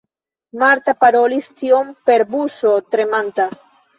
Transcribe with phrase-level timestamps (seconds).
[0.61, 3.49] Marta parolis tion per buŝo tremanta.